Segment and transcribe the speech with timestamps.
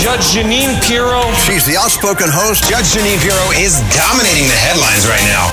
[0.00, 1.20] Judge Jeanine Pirro.
[1.44, 2.64] She's the outspoken host.
[2.64, 5.52] Judge Jeanine Pirro is dominating the headlines right now.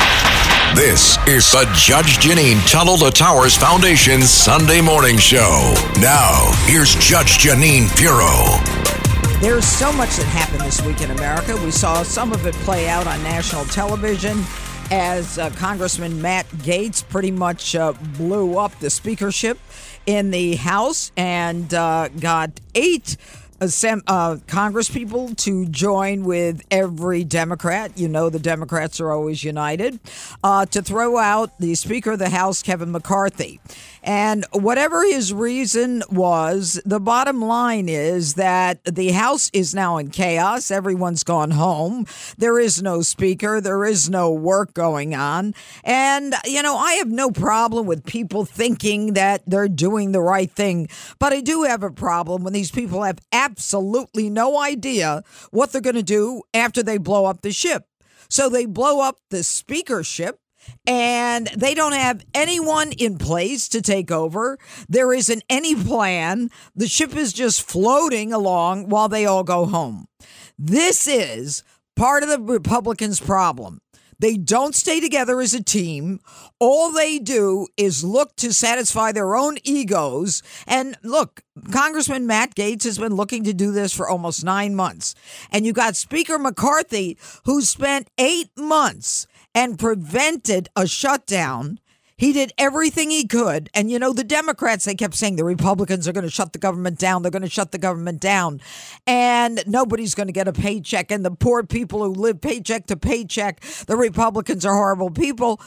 [0.73, 5.73] This is the Judge Jeanine Tunnel to Towers Foundation Sunday morning show.
[5.99, 8.55] Now, here's Judge Jeanine Pirro.
[9.41, 11.57] There's so much that happened this week in America.
[11.57, 14.45] We saw some of it play out on national television
[14.91, 19.59] as uh, Congressman Matt Gaetz pretty much uh, blew up the speakership
[20.05, 23.17] in the House and uh, got eight
[23.65, 27.91] Sem- uh, Congress people to join with every Democrat.
[27.97, 29.99] You know, the Democrats are always united
[30.43, 33.59] uh, to throw out the Speaker of the House, Kevin McCarthy.
[34.07, 40.11] And whatever his reason was, the bottom line is that the House is now in
[40.11, 40.71] chaos.
[40.71, 42.05] Everyone's gone home.
[42.37, 43.59] There is no speaker.
[43.59, 45.53] There is no work going on.
[45.83, 50.49] And, you know, I have no problem with people thinking that they're doing the right
[50.49, 50.87] thing.
[51.19, 55.21] But I do have a problem when these people have absolutely no idea
[55.51, 57.83] what they're going to do after they blow up the ship.
[58.29, 60.39] So they blow up the speakership
[60.85, 64.57] and they don't have anyone in place to take over.
[64.87, 66.49] There isn't any plan.
[66.75, 70.07] The ship is just floating along while they all go home.
[70.57, 71.63] This is
[71.95, 73.81] part of the Republicans' problem.
[74.19, 76.19] They don't stay together as a team.
[76.59, 80.41] All they do is look to satisfy their own egos.
[80.65, 85.13] And look, Congressman Matt Gaetz has been looking to do this for almost nine months.
[85.51, 91.79] And you got Speaker McCarthy, who spent eight months and prevented a shutdown.
[92.15, 93.71] He did everything he could.
[93.73, 96.59] And, you know, the Democrats, they kept saying the Republicans are going to shut the
[96.59, 97.23] government down.
[97.23, 98.61] They're going to shut the government down.
[99.07, 101.09] And nobody's going to get a paycheck.
[101.09, 105.59] And the poor people who live paycheck to paycheck, the Republicans are horrible people.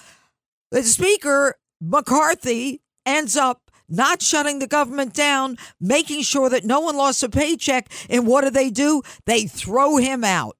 [0.71, 6.97] The Speaker, McCarthy, ends up not shutting the government down, making sure that no one
[6.97, 7.91] lost a paycheck.
[8.09, 9.03] And what do they do?
[9.27, 10.57] They throw him out.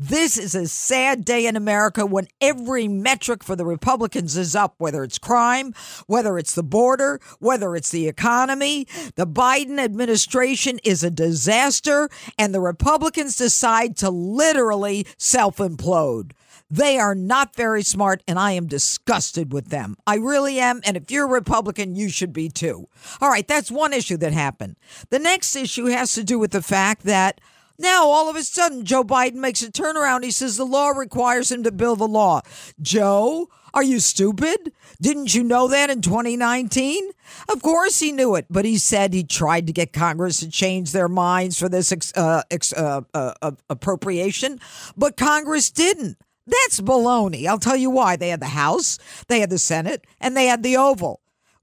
[0.00, 4.76] This is a sad day in America when every metric for the Republicans is up,
[4.78, 5.74] whether it's crime,
[6.06, 8.86] whether it's the border, whether it's the economy.
[9.16, 12.08] The Biden administration is a disaster,
[12.38, 16.30] and the Republicans decide to literally self implode.
[16.70, 19.96] They are not very smart, and I am disgusted with them.
[20.06, 20.80] I really am.
[20.84, 22.86] And if you're a Republican, you should be too.
[23.20, 24.76] All right, that's one issue that happened.
[25.10, 27.40] The next issue has to do with the fact that
[27.78, 30.24] now, all of a sudden, Joe Biden makes a turnaround.
[30.24, 32.40] He says the law requires him to build the law.
[32.82, 34.72] Joe, are you stupid?
[35.00, 37.10] Didn't you know that in 2019?
[37.48, 40.90] Of course he knew it, but he said he tried to get Congress to change
[40.90, 42.42] their minds for this uh,
[42.76, 44.58] uh, uh, uh, appropriation,
[44.96, 46.18] but Congress didn't.
[46.46, 47.46] That's baloney.
[47.46, 48.16] I'll tell you why.
[48.16, 51.20] They had the House, they had the Senate, and they had the Oval.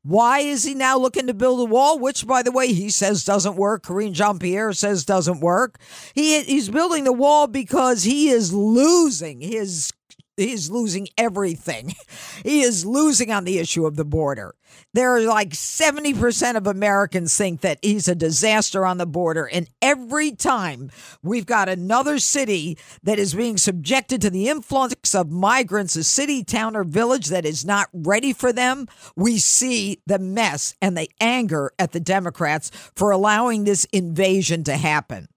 [0.07, 1.97] Why is he now looking to build a wall?
[1.97, 3.83] Which, by the way, he says doesn't work.
[3.83, 5.79] Karine Jean Pierre says doesn't work.
[6.13, 9.91] He he's building the wall because he is losing his
[10.37, 11.93] he's losing everything.
[12.43, 14.53] He is losing on the issue of the border.
[14.93, 19.47] There are like 70% of Americans think that he's a disaster on the border.
[19.47, 20.91] And every time
[21.23, 26.43] we've got another city that is being subjected to the influx of migrants, a city,
[26.43, 31.09] town, or village that is not ready for them, we see the mess and the
[31.19, 35.29] anger at the Democrats for allowing this invasion to happen.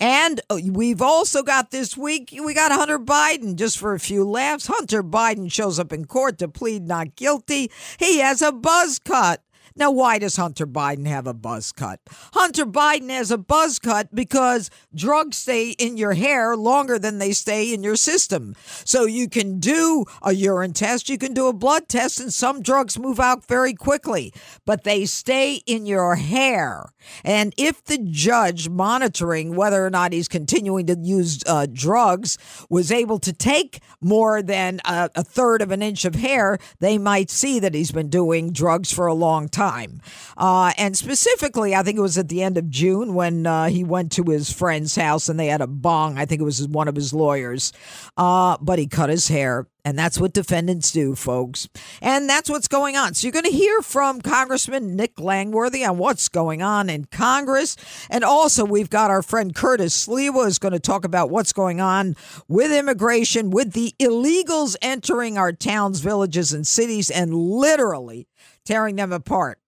[0.00, 4.28] And uh, we've also got this week, we got Hunter Biden just for a few
[4.28, 4.66] laughs.
[4.66, 7.70] Hunter Biden shows up in court to plead not guilty.
[7.98, 9.42] He has a buzz cut.
[9.74, 12.00] Now, why does Hunter Biden have a buzz cut?
[12.32, 17.32] Hunter Biden has a buzz cut because drugs stay in your hair longer than they
[17.32, 18.54] stay in your system.
[18.84, 22.62] So you can do a urine test, you can do a blood test, and some
[22.62, 24.32] drugs move out very quickly,
[24.64, 26.92] but they stay in your hair.
[27.24, 32.38] And if the judge monitoring whether or not he's continuing to use uh, drugs
[32.70, 36.98] was able to take more than a, a third of an inch of hair, they
[36.98, 40.02] might see that he's been doing drugs for a long time time.
[40.36, 43.84] Uh, and specifically, I think it was at the end of June when uh, he
[43.84, 46.18] went to his friend's house and they had a bong.
[46.18, 47.72] I think it was one of his lawyers.
[48.18, 49.66] Uh, but he cut his hair.
[49.82, 51.68] And that's what defendants do, folks.
[52.02, 53.14] And that's what's going on.
[53.14, 57.76] So you're going to hear from Congressman Nick Langworthy on what's going on in Congress.
[58.10, 61.80] And also, we've got our friend Curtis Sliwa is going to talk about what's going
[61.80, 62.16] on
[62.48, 68.26] with immigration, with the illegals entering our towns, villages, and cities and literally
[68.66, 69.58] tearing them apart.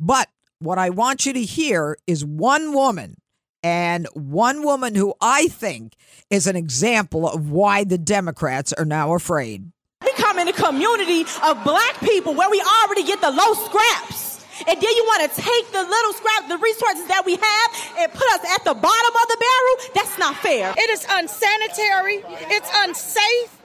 [0.00, 0.28] But
[0.58, 3.16] what I want you to hear is one woman
[3.62, 5.94] and one woman who I think
[6.30, 9.70] is an example of why the Democrats are now afraid.
[10.04, 14.26] We come in a community of black people where we already get the low scraps.
[14.66, 18.12] And then you want to take the little scrap, the resources that we have, and
[18.12, 19.92] put us at the bottom of the barrel?
[19.94, 20.74] That's not fair.
[20.76, 23.62] It is unsanitary, it's unsafe,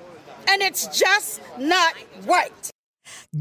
[0.47, 1.95] and it's just not
[2.25, 2.72] right.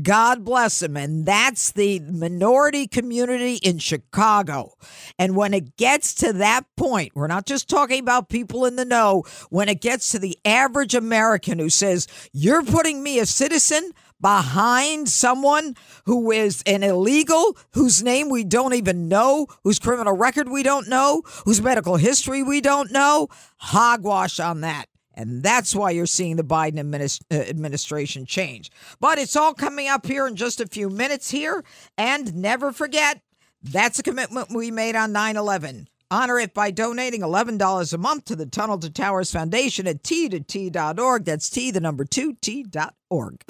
[0.00, 0.96] God bless him.
[0.96, 4.72] And that's the minority community in Chicago.
[5.18, 8.84] And when it gets to that point, we're not just talking about people in the
[8.84, 13.92] know, when it gets to the average American who says, You're putting me, a citizen,
[14.22, 15.74] behind someone
[16.06, 20.88] who is an illegal, whose name we don't even know, whose criminal record we don't
[20.88, 24.86] know, whose medical history we don't know, hogwash on that.
[25.14, 28.70] And that's why you're seeing the Biden uh, administration change.
[29.00, 31.64] But it's all coming up here in just a few minutes here.
[31.98, 33.20] And never forget,
[33.62, 35.88] that's a commitment we made on 9 11.
[36.10, 41.24] Honor it by donating $11 a month to the Tunnel to Towers Foundation at t2t.org.
[41.24, 43.42] That's T, the number two, t.org.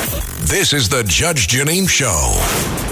[0.42, 2.91] This is the Judge Jeanine Show.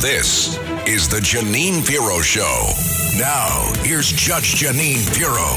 [0.00, 0.56] This
[0.86, 2.70] is the Jeanine Pirro Show.
[3.18, 5.50] Now, here's Judge Jeanine Pirro.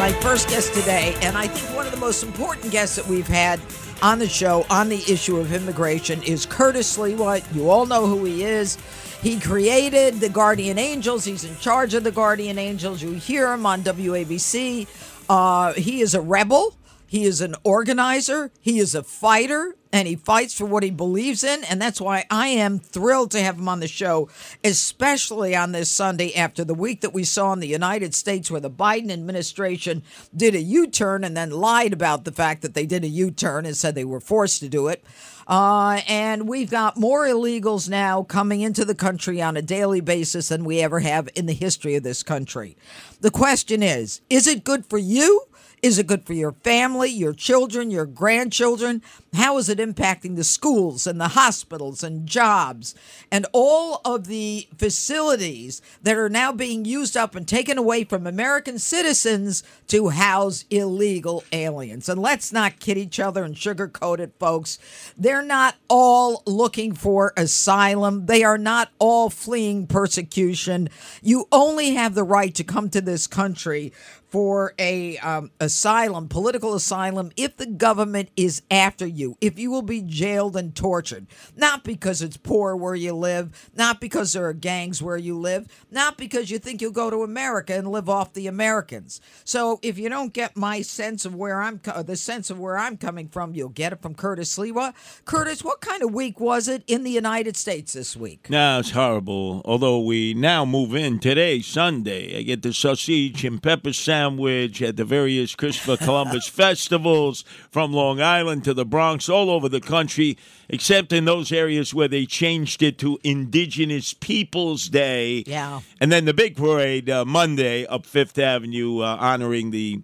[0.00, 3.28] My first guest today, and I think one of the most important guests that we've
[3.28, 3.60] had
[4.02, 7.40] on the show on the issue of immigration is Curtis Sliwa.
[7.54, 8.78] You all know who he is.
[9.22, 11.24] He created the Guardian Angels.
[11.24, 13.00] He's in charge of the Guardian Angels.
[13.00, 14.88] You hear him on WABC.
[15.28, 16.74] Uh, he is a rebel.
[17.06, 18.50] He is an organizer.
[18.60, 21.64] He is a fighter and he fights for what he believes in.
[21.64, 24.28] And that's why I am thrilled to have him on the show,
[24.62, 28.60] especially on this Sunday after the week that we saw in the United States where
[28.60, 30.02] the Biden administration
[30.36, 33.30] did a U turn and then lied about the fact that they did a U
[33.30, 35.04] turn and said they were forced to do it.
[35.48, 40.48] Uh, and we've got more illegals now coming into the country on a daily basis
[40.48, 42.76] than we ever have in the history of this country.
[43.22, 45.47] The question is is it good for you?
[45.82, 49.02] Is it good for your family, your children, your grandchildren?
[49.34, 52.94] How is it impacting the schools and the hospitals and jobs
[53.30, 58.26] and all of the facilities that are now being used up and taken away from
[58.26, 62.08] American citizens to house illegal aliens?
[62.08, 64.78] And let's not kid each other and sugarcoat it, folks.
[65.16, 70.88] They're not all looking for asylum, they are not all fleeing persecution.
[71.22, 73.92] You only have the right to come to this country
[74.28, 79.82] for a um, asylum, political asylum, if the government is after you, if you will
[79.82, 84.52] be jailed and tortured, not because it's poor where you live, not because there are
[84.52, 88.34] gangs where you live, not because you think you'll go to America and live off
[88.34, 89.20] the Americans.
[89.44, 92.98] So if you don't get my sense of where I'm, the sense of where I'm
[92.98, 94.94] coming from, you'll get it from Curtis Sliwa.
[95.24, 98.50] Curtis, what kind of week was it in the United States this week?
[98.50, 99.62] No, it's horrible.
[99.64, 102.38] Although we now move in today, Sunday.
[102.38, 108.20] I get the sausage and pepper sandwich at the various Christopher Columbus festivals from Long
[108.20, 110.36] Island to the Bronx, all over the country,
[110.68, 115.44] except in those areas where they changed it to Indigenous Peoples Day.
[115.46, 115.80] Yeah.
[116.00, 120.02] And then the big parade uh, Monday up Fifth Avenue, uh, honoring the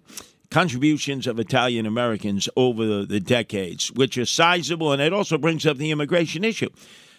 [0.49, 5.65] contributions of Italian Americans over the, the decades, which are sizable, and it also brings
[5.65, 6.69] up the immigration issue.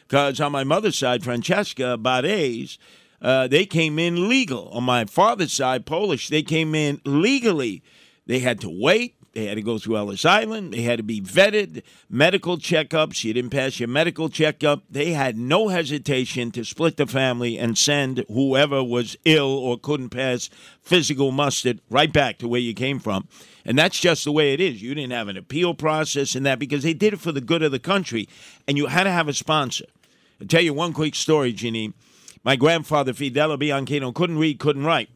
[0.09, 2.79] Because on my mother's side, Francesca Bades,
[3.20, 4.68] uh, they came in legal.
[4.68, 7.82] On my father's side, Polish, they came in legally.
[8.26, 9.14] They had to wait.
[9.37, 10.73] They had to go through Ellis Island.
[10.73, 13.23] They had to be vetted, medical checkups.
[13.23, 14.85] You didn't pass your medical checkup.
[14.90, 20.08] They had no hesitation to split the family and send whoever was ill or couldn't
[20.08, 20.49] pass
[20.80, 23.28] physical mustard right back to where you came from.
[23.66, 24.80] And that's just the way it is.
[24.80, 27.62] You didn't have an appeal process and that because they did it for the good
[27.62, 28.30] of the country.
[28.66, 29.85] And you had to have a sponsor.
[30.40, 31.92] I'll tell you one quick story, Jeanine.
[32.45, 35.09] My grandfather, Fidel Bianchino, couldn't read, couldn't write.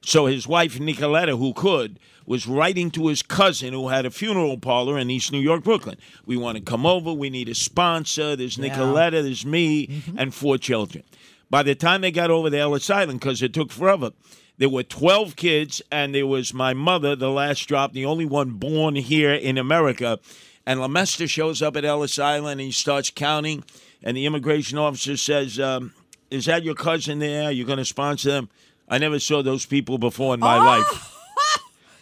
[0.00, 4.58] So his wife, Nicoletta, who could, was writing to his cousin who had a funeral
[4.58, 5.96] parlor in East New York, Brooklyn.
[6.26, 7.12] We want to come over.
[7.12, 8.36] We need a sponsor.
[8.36, 11.04] There's Nicoletta, there's me, and four children.
[11.50, 14.12] By the time they got over to Ellis Island, because it took forever,
[14.58, 18.50] there were 12 kids, and there was my mother, the last drop, the only one
[18.50, 20.18] born here in America.
[20.66, 23.64] And Lemester shows up at Ellis Island and he starts counting.
[24.02, 25.94] And the immigration officer says, um,
[26.30, 27.50] Is that your cousin there?
[27.50, 28.48] You're going to sponsor them?
[28.88, 31.14] I never saw those people before in my life.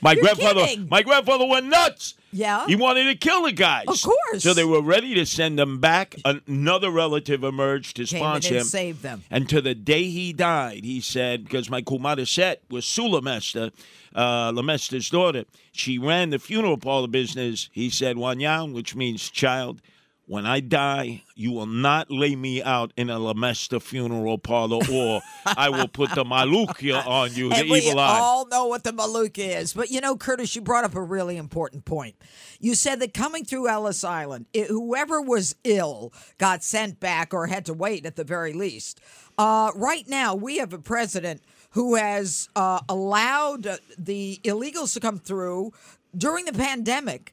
[0.03, 0.89] My You're grandfather, kidding.
[0.91, 2.15] my grandfather went nuts.
[2.31, 2.67] Yeah?
[2.67, 3.87] he wanted to kill the guys.
[3.89, 4.43] Of course.
[4.43, 6.17] So they were ready to send them back.
[6.25, 8.65] Another relative emerged to Came sponsor him.
[8.65, 9.25] saved them.
[9.31, 13.73] And to the day he died, he said, because my kumada set was Sue Lemester,
[14.15, 15.45] uh, Lemester's daughter.
[15.73, 17.71] She ran the funeral parlor business.
[17.73, 19.81] He said, Wanyang, which means child.
[20.29, 25.23] When I die, you will not lay me out in a Lemester funeral parlor, or
[25.47, 28.19] I will put the malukia on you, the we evil eye.
[28.19, 29.73] all know what the Maluka is.
[29.73, 32.17] But you know, Curtis, you brought up a really important point.
[32.59, 37.47] You said that coming through Ellis Island, it, whoever was ill got sent back or
[37.47, 39.01] had to wait at the very least.
[39.39, 41.41] Uh, right now, we have a president
[41.71, 45.73] who has uh, allowed the illegals to come through
[46.17, 47.33] during the pandemic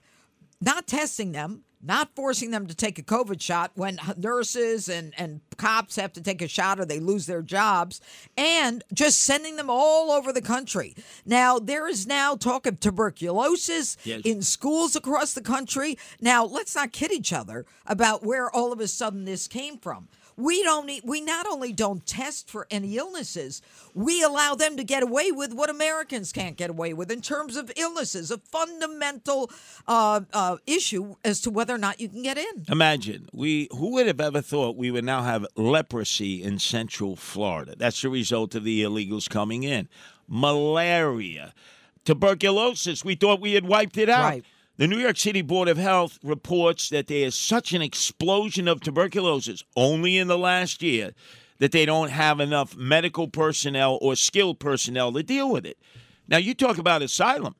[0.63, 5.41] not testing them, not forcing them to take a COVID shot when nurses and, and
[5.57, 7.99] cops have to take a shot or they lose their jobs,
[8.37, 10.95] and just sending them all over the country.
[11.25, 14.21] Now, there is now talk of tuberculosis Yes.
[14.23, 15.97] in schools across the country.
[16.21, 20.07] Now, let's not kid each other about where all of a sudden this came from.
[20.37, 20.89] We don't.
[21.03, 23.61] We not only don't test for any illnesses,
[23.93, 27.55] we allow them to get away with what Americans can't get away with in terms
[27.55, 28.31] of illnesses.
[28.31, 29.51] A fundamental
[29.87, 32.65] uh, uh, issue as to whether or not you can get in.
[32.69, 37.75] Imagine we who would have ever thought we would now have leprosy in Central Florida.
[37.77, 39.87] That's the result of the illegals coming in.
[40.27, 41.53] Malaria,
[42.05, 43.03] tuberculosis.
[43.05, 44.23] We thought we had wiped it out.
[44.23, 44.45] Right.
[44.75, 48.81] The New York City Board of Health reports that there is such an explosion of
[48.81, 51.11] tuberculosis only in the last year
[51.59, 55.77] that they don't have enough medical personnel or skilled personnel to deal with it.
[56.27, 57.53] Now, you talk about asylum.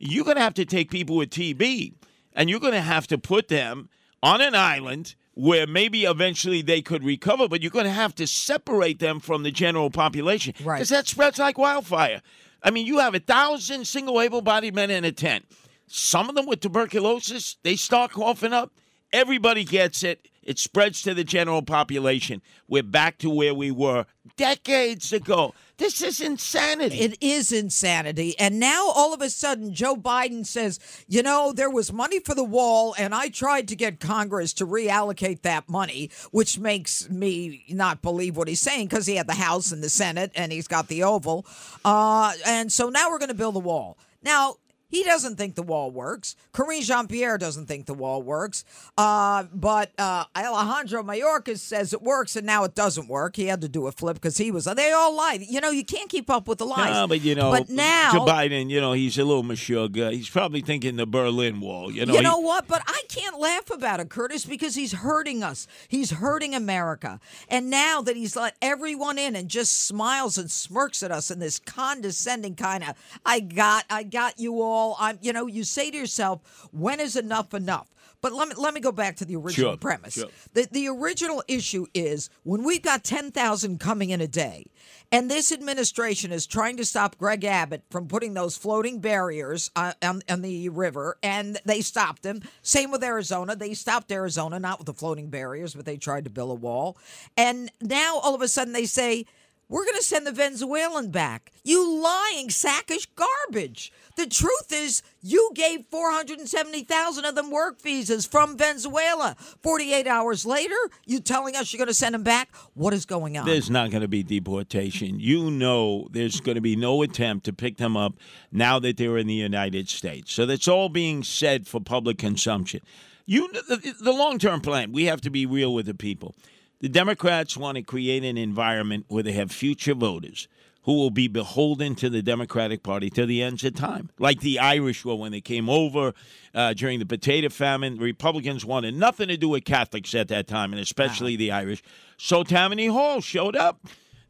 [0.00, 1.94] You're going to have to take people with TB
[2.32, 3.88] and you're going to have to put them
[4.20, 8.26] on an island where maybe eventually they could recover, but you're going to have to
[8.26, 10.52] separate them from the general population.
[10.64, 10.78] Right.
[10.78, 12.22] Because that spreads like wildfire.
[12.60, 15.44] I mean, you have a thousand single able bodied men in a tent.
[15.86, 18.72] Some of them with tuberculosis, they start coughing up.
[19.12, 20.28] Everybody gets it.
[20.46, 22.40] It spreads to the general population.
[22.68, 25.54] We're back to where we were decades ago.
[25.76, 27.00] This is insanity.
[27.00, 28.38] It is insanity.
[28.38, 30.78] And now all of a sudden, Joe Biden says,
[31.08, 34.66] you know, there was money for the wall, and I tried to get Congress to
[34.66, 39.34] reallocate that money, which makes me not believe what he's saying because he had the
[39.34, 41.44] House and the Senate and he's got the Oval.
[41.84, 43.98] Uh, and so now we're going to build a wall.
[44.22, 44.56] Now,
[44.88, 46.36] he doesn't think the wall works.
[46.52, 48.64] Karine Jean Pierre doesn't think the wall works.
[48.96, 53.36] Uh, but uh, Alejandro Mayorkas says it works, and now it doesn't work.
[53.36, 54.64] He had to do a flip because he was.
[54.64, 55.42] They all lied.
[55.42, 56.92] You know, you can't keep up with the lies.
[56.92, 60.12] No, but you know, But now, Joe Biden, you know, he's a little meshuggah.
[60.12, 61.90] He's probably thinking the Berlin Wall.
[61.90, 62.68] You know, you he- know what?
[62.68, 65.66] But I can't laugh about it, Curtis, because he's hurting us.
[65.88, 67.20] He's hurting America.
[67.48, 71.38] And now that he's let everyone in and just smiles and smirks at us in
[71.38, 74.85] this condescending kind of, I got, I got you all.
[74.98, 77.88] I'm, you know, you say to yourself, when is enough enough?
[78.22, 80.14] But let me let me go back to the original Sure, premise.
[80.14, 80.28] sure.
[80.54, 84.64] The the original issue is when we've got ten thousand coming in a day,
[85.12, 89.92] and this administration is trying to stop Greg Abbott from putting those floating barriers uh,
[90.02, 92.42] on, on the river, and they stopped him.
[92.62, 96.30] Same with Arizona; they stopped Arizona, not with the floating barriers, but they tried to
[96.30, 96.96] build a wall.
[97.36, 99.26] And now all of a sudden they say.
[99.68, 101.50] We're going to send the Venezuelan back.
[101.64, 103.92] You lying sackish garbage.
[104.16, 109.36] The truth is, you gave 470,000 of them work visas from Venezuela.
[109.62, 112.54] 48 hours later, you telling us you're going to send them back?
[112.74, 113.44] What is going on?
[113.44, 115.18] There's not going to be deportation.
[115.18, 118.14] You know, there's going to be no attempt to pick them up
[118.52, 120.32] now that they're in the United States.
[120.32, 122.80] So that's all being said for public consumption.
[123.26, 124.92] You, the, the long-term plan.
[124.92, 126.36] We have to be real with the people.
[126.80, 130.46] The Democrats want to create an environment where they have future voters
[130.82, 134.10] who will be beholden to the Democratic Party to the ends of time.
[134.18, 136.12] Like the Irish were when they came over
[136.54, 137.96] uh, during the potato famine.
[137.96, 141.82] Republicans wanted nothing to do with Catholics at that time, and especially the Irish.
[142.18, 143.80] So Tammany Hall showed up.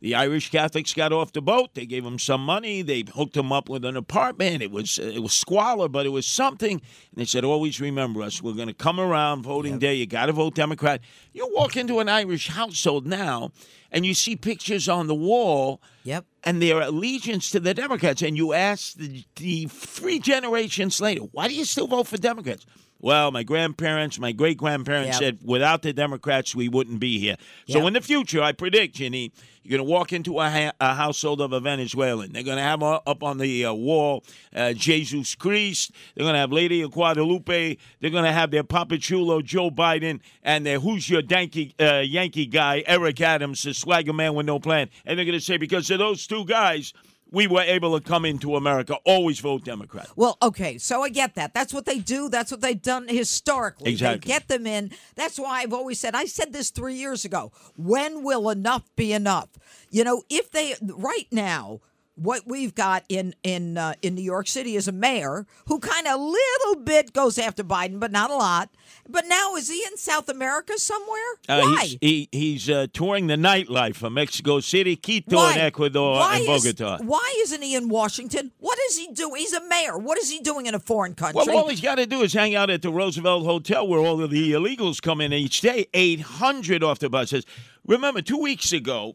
[0.00, 1.75] The Irish Catholics got off the boat.
[1.75, 2.83] They gave him some money.
[2.83, 4.62] They hooked him up with an apartment.
[4.62, 6.73] It was it was squalor, but it was something.
[6.73, 6.83] And
[7.15, 8.43] they said, "Always remember us.
[8.43, 9.95] We're going to come around voting day.
[9.95, 11.00] You got to vote Democrat."
[11.33, 13.53] You walk into an Irish household now,
[13.91, 15.81] and you see pictures on the wall.
[16.05, 16.26] Yep.
[16.45, 21.49] And their allegiance to the Democrats, and you ask the, the three generations later, why
[21.49, 22.65] do you still vote for Democrats?
[22.99, 25.23] Well, my grandparents, my great grandparents Yep.
[25.23, 27.37] said without the Democrats, we wouldn't be here.
[27.69, 27.87] So Yep.
[27.88, 31.41] in the future, I predict, Ginny, you're going to walk into a, ha- a household
[31.41, 32.33] of a Venezuelan.
[32.33, 34.25] They're going to have uh, up on the uh, wall
[34.55, 35.91] uh, Jesus Christ.
[36.15, 37.76] They're going to have Lady of Guadalupe.
[38.00, 41.99] They're going to have their Papa Chulo, Joe Biden, and their Who's Your Yankee, uh,
[41.99, 44.88] Yankee guy, Eric Adams, the swagger man with no plan.
[45.05, 46.93] And they're going to say, because of those two guys,
[47.30, 48.97] we were able to come into America.
[49.04, 50.09] Always vote Democrat.
[50.16, 51.54] Well, okay, so I get that.
[51.54, 52.28] That's what they do.
[52.28, 53.92] That's what they've done historically.
[53.92, 54.28] Exactly.
[54.28, 54.92] They get them in.
[55.14, 57.52] That's why I've always said, I said this three years ago.
[57.76, 59.49] When will enough be enough?
[59.90, 61.80] You know, if they, right now,
[62.16, 66.06] what we've got in in uh, in New York City is a mayor who kind
[66.06, 68.70] of a little bit goes after Biden, but not a lot.
[69.08, 71.20] But now is he in South America somewhere?
[71.49, 71.80] Uh, Why?
[71.82, 75.52] He's, he, he's uh, touring the nightlife of Mexico City, Quito, Why?
[75.52, 77.04] and Ecuador, why and is- Bogota.
[77.04, 78.52] why isn't he in Washington?
[78.58, 79.37] What is he doing?
[79.40, 79.99] He's a mayor.
[79.99, 81.42] What is he doing in a foreign country?
[81.46, 84.23] Well, all he's got to do is hang out at the Roosevelt Hotel where all
[84.23, 87.44] of the illegals come in each day, 800 off the buses.
[87.87, 89.14] Remember, two weeks ago,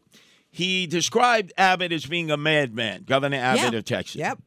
[0.52, 3.78] he described Abbott as being a madman, Governor Abbott Yeah.
[3.78, 4.14] of Texas.
[4.16, 4.38] Yep.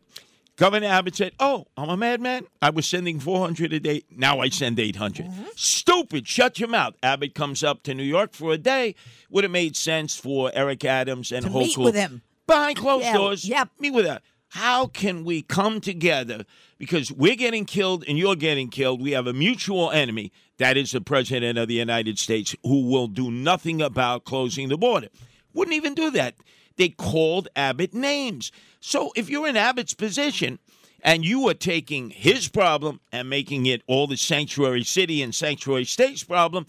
[0.56, 2.46] Governor Abbott said, Oh, I'm a madman.
[2.62, 4.04] I was sending 400 a day.
[4.10, 5.26] Now I send 800.
[5.26, 5.44] Mm-hmm.
[5.58, 6.28] Stupid.
[6.28, 6.94] Shut your mouth.
[7.04, 8.96] Abbott comes up to New York for a day.
[9.30, 11.60] Would have made sense for Eric Adams and To Hochul.
[11.60, 12.22] meet with him.
[12.48, 13.44] Behind closed Yeah, doors.
[13.44, 13.70] yep.
[13.80, 14.22] Meet with that.
[14.50, 16.46] How can we come together?
[16.78, 19.02] Because we're getting killed and you're getting killed.
[19.02, 20.32] We have a mutual enemy.
[20.58, 24.78] That is the President of the United States who will do nothing about closing the
[24.78, 25.10] border.
[25.56, 26.36] Wouldn't even do that.
[26.76, 28.52] They called Abbott names.
[28.82, 30.60] So if you're in Abbott's position
[31.02, 35.86] and you are taking his problem and making it all the sanctuary city and sanctuary
[35.86, 36.68] states problem,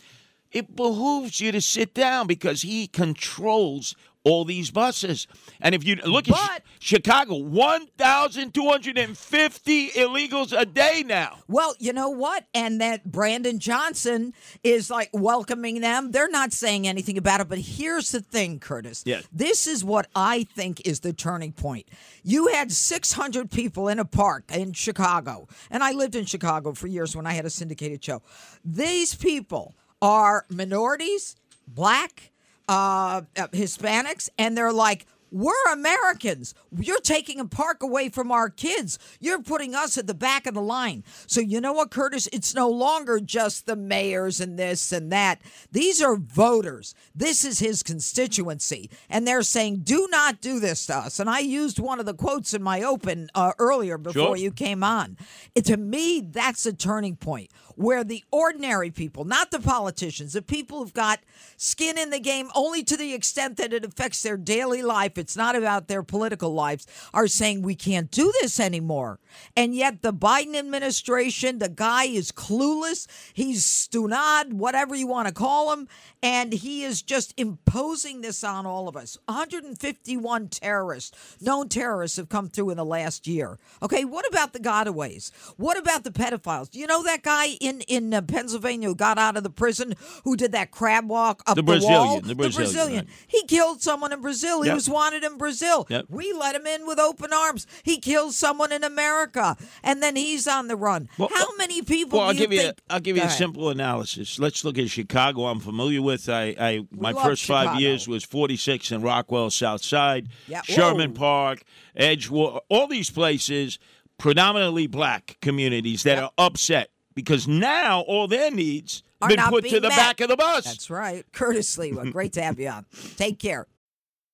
[0.53, 3.97] it behooves you to sit down because he controls
[4.27, 5.27] all these buses.
[5.61, 11.39] And if you look at But- Chi- Chicago, 1,250 illegals a day now.
[11.49, 12.45] Well, you know what?
[12.53, 14.35] And that Brandon Johnson
[14.65, 16.11] is like welcoming them.
[16.11, 17.49] They're not saying anything about it.
[17.49, 19.05] But here's the thing, Curtis.
[19.07, 19.25] Yes.
[19.33, 21.87] This is what I think is the turning point.
[22.25, 25.47] You had 600 people in a park in Chicago.
[25.71, 28.23] And I lived in Chicago for years when I had a syndicated show.
[28.65, 31.37] These people are minorities,
[31.69, 32.33] black,
[32.69, 36.55] uh, uh, Hispanics, and they're like, we're Americans.
[36.79, 38.97] You're taking a park away from our kids.
[39.21, 41.03] You're putting us at the back of the line.
[41.27, 42.29] So, you know what, Curtis?
[42.33, 45.43] It's no longer just the mayors and this and that.
[45.73, 46.95] These are voters.
[47.13, 48.89] This is his constituency.
[49.11, 51.19] And they're saying, do not do this to us.
[51.19, 54.37] And I used one of the quotes in my open uh, earlier before Sure.
[54.37, 55.19] you came on.
[55.57, 60.43] It, to me, that's a turning point where the ordinary people, not the politicians, the
[60.43, 61.21] people who've got
[61.57, 65.37] skin in the game only to the extent that it affects their daily life, it's
[65.37, 69.21] not about their political lives, are saying we can't do this anymore.
[69.57, 73.07] And yet the Biden administration, the guy is clueless.
[73.33, 75.89] He's stunad, whatever you want to call him.
[76.23, 79.19] And he is just imposing this on all of us.
[79.27, 83.59] 151 terrorists, known terrorists, have come through in the last year.
[83.83, 85.31] Okay, what about the gotaways?
[85.57, 86.71] What about the pedophiles?
[86.71, 89.95] Do you know that guy in in uh, Pennsylvania who got out of the prison
[90.25, 92.21] who did that crab walk up The the, Brazilian, wall?
[92.21, 93.15] the Brazilian, right.
[93.27, 94.63] He killed someone in Brazil.
[94.63, 94.75] He Yep.
[94.75, 95.87] was wanted in Brazil.
[95.91, 96.07] Yep.
[96.09, 97.67] We let him in with open arms.
[97.83, 101.09] He killed someone in America, and then he's on the run.
[101.19, 102.19] Well, How many people?
[102.19, 102.61] Well, I'll give you.
[102.61, 103.37] think- A, I'll give Go a ahead.
[103.39, 104.39] simple analysis.
[104.39, 105.47] Let's look at Chicago.
[105.47, 106.29] I'm familiar with.
[106.29, 110.63] I, I my first five years was 46 in Rockwell, South Side, Yeah.
[110.63, 111.19] Sherman Whoa.
[111.19, 111.63] Park,
[111.99, 112.61] Edgewater.
[112.69, 113.79] All these places,
[114.19, 119.81] predominantly black communities that are upset because now all their needs Are been put to
[119.81, 119.97] the met.
[119.97, 120.65] back of the bus.
[120.65, 121.25] That's right.
[121.33, 122.87] Curtis Sliwa, great to have you on.
[123.17, 123.67] Take care.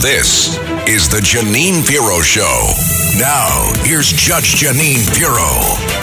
[0.00, 0.56] This
[0.88, 2.72] is the Jeanine Pirro Show.
[3.18, 6.00] Now, here's Judge Jeanine Pirro.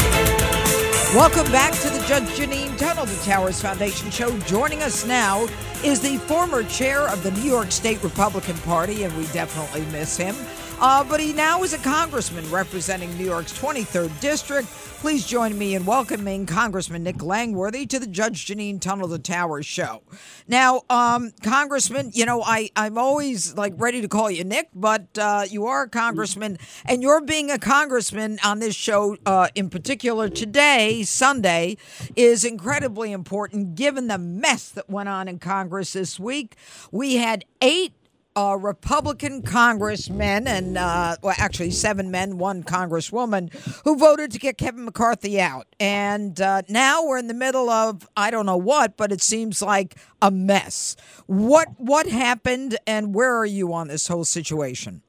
[1.16, 4.38] Welcome back to the Judge Jeanine Tunnel the Towers Foundation Show.
[4.42, 5.48] Joining us now
[5.84, 10.16] is the former chair of the New York State Republican Party, and we definitely miss
[10.16, 10.36] him.
[10.80, 14.68] Uh, but he now is a congressman representing New York's 23rd District.
[15.00, 19.66] Please join me in welcoming Congressman Nick Langworthy to the Judge Jeanine Tunnel to Towers
[19.66, 20.04] show.
[20.48, 25.08] Now, um, Congressman, you know, I, I'm always like ready to call you Nick, but
[25.18, 29.72] uh, you are a congressman, and you're being a congressman on this show uh, in
[29.72, 31.78] particular today, Sunday,
[32.16, 36.56] is incredibly important given the mess that went on in Congress this week.
[36.92, 37.94] We had eight
[38.38, 43.52] uh, Republican congressmen and, uh, well, actually seven men, one congresswoman,
[43.84, 45.66] who voted to get Kevin McCarthy out.
[45.80, 49.64] And uh, now we're in the middle of I don't know what, but it seems
[49.64, 50.96] like a mess.
[51.26, 55.02] What what happened, and where are you on this whole situation?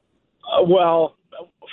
[0.43, 1.15] Uh, well,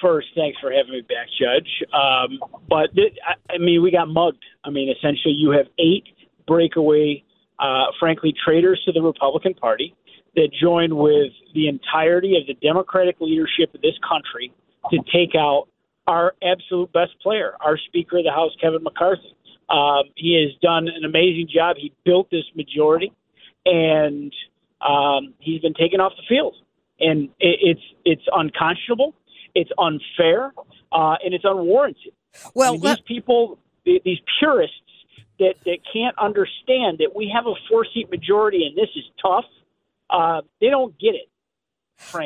[0.03, 1.69] first, thanks for having me back, Judge.
[1.95, 2.39] Um,
[2.69, 4.45] but th- I, I mean, we got mugged.
[4.63, 6.05] I mean, essentially, you have eight
[6.47, 7.25] breakaway,
[7.59, 9.95] uh, frankly, traitors to the Republican Party
[10.37, 14.53] that joined with the entirety of the Democratic leadership of this country
[14.91, 15.67] to take out
[16.07, 19.35] our absolute best player, our Speaker of the House, Kevin McCarthy.
[19.69, 21.77] Um, he has done an amazing job.
[21.77, 23.13] He built this majority,
[23.65, 24.33] and
[24.87, 26.55] um, he's been taken off the field.
[27.01, 29.15] And it, it's it's unconscionable,
[29.55, 30.53] it's unfair,
[30.93, 32.13] uh, and it's unwarranted.
[32.55, 34.77] Well, I mean, these people, these purists
[35.41, 39.45] that that can't understand that we have a four seat majority and this is tough
[40.11, 41.29] uh, they don't get it.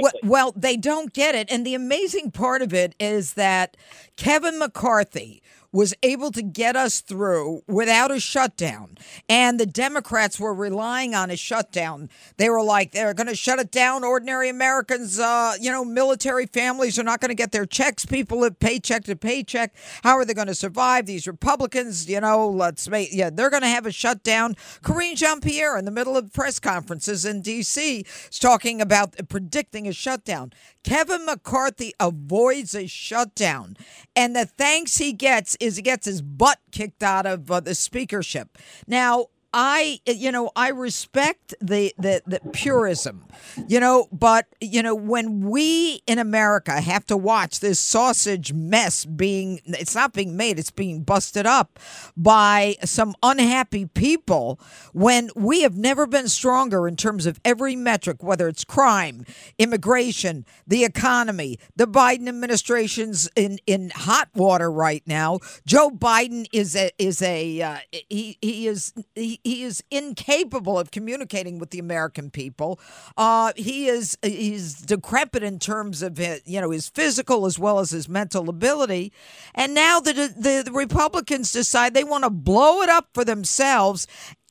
[0.02, 1.50] Well, well, they don't get it.
[1.50, 3.76] And the amazing part of it is that
[4.16, 8.98] Kevin McCarthy, was able to get us through without a shutdown.
[9.28, 12.08] And the Democrats were relying on a shutdown.
[12.36, 14.02] They were like, they're going to shut it down.
[14.02, 18.04] Ordinary Americans, uh, you know, military families are not going to get their checks.
[18.04, 19.74] People live paycheck to paycheck.
[20.02, 21.06] How are they going to survive?
[21.06, 24.56] These Republicans, you know, let's make, yeah, they're going to have a shutdown.
[24.82, 29.86] Karine Jean Pierre, in the middle of press conferences in D.C., is talking about predicting
[29.86, 30.52] a shutdown.
[30.84, 33.76] Kevin McCarthy avoids a shutdown.
[34.16, 37.74] And the thanks he gets is he gets his butt kicked out of uh, the
[37.74, 38.58] speakership.
[38.86, 43.26] Now, I, you know, I respect the, the the purism,
[43.66, 49.04] you know, but you know when we in America have to watch this sausage mess
[49.04, 51.80] being, it's not being made, it's being busted up
[52.16, 54.60] by some unhappy people.
[54.92, 59.24] When we have never been stronger in terms of every metric, whether it's crime,
[59.58, 65.40] immigration, the economy, the Biden administration's in in hot water right now.
[65.66, 70.90] Joe Biden is a is a uh, he he is he he is incapable of
[70.90, 72.80] communicating with the American people.
[73.16, 77.78] Uh, he is he's decrepit in terms of his, you know his physical as well
[77.78, 79.12] as his mental ability.
[79.54, 84.06] And now the the, the Republicans decide they want to blow it up for themselves.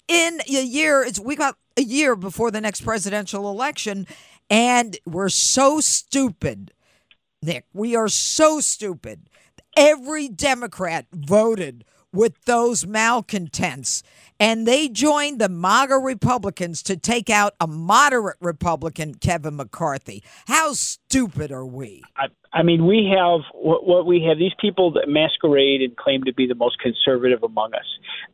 [0.07, 4.07] In a year, it's we got a year before the next presidential election,
[4.49, 6.73] and we're so stupid,
[7.43, 7.65] Nick.
[7.73, 9.29] We are so stupid.
[9.77, 14.03] Every Democrat voted with those malcontents
[14.39, 20.23] and they joined the MAGA Republicans to take out a moderate Republican, Kevin McCarthy.
[20.47, 22.03] How stupid are we?
[22.15, 24.37] I, I mean, we have what, what we have.
[24.37, 27.85] These people that masquerade and claim to be the most conservative among us.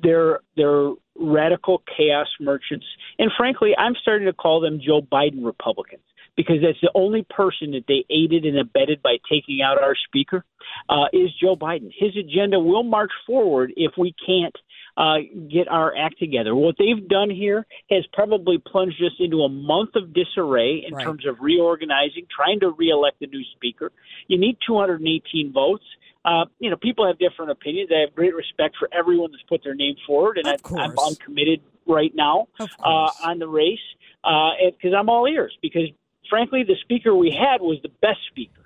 [0.02, 2.86] They're they're radical chaos merchants,
[3.18, 6.04] and frankly, I'm starting to call them Joe Biden Republicans
[6.36, 10.44] because that's the only person that they aided and abetted by taking out our speaker
[10.90, 11.92] uh, is Joe Biden.
[11.98, 14.56] His agenda will march forward if we can't
[14.98, 15.18] uh,
[15.52, 16.56] get our act together.
[16.56, 21.04] What they've done here has probably plunged us into a month of disarray in right.
[21.04, 23.92] terms of reorganizing, trying to reelect a new speaker.
[24.28, 25.84] You need 218 votes.
[26.24, 27.92] Uh, you know, people have different opinions.
[27.96, 31.62] I have great respect for everyone that's put their name forward, and I, I'm uncommitted
[31.86, 33.78] right now uh, on the race
[34.24, 35.56] because uh, I'm all ears.
[35.62, 35.90] Because
[36.30, 38.62] frankly, the speaker we had was the best speaker.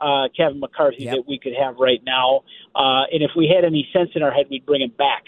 [0.00, 1.14] Uh, Kevin McCarthy yep.
[1.14, 2.42] that we could have right now,
[2.74, 5.24] uh, and if we had any sense in our head, we'd bring him back.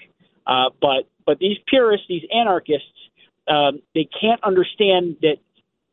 [0.47, 2.88] Uh, but but these purists, these anarchists,
[3.47, 5.37] um, they can't understand that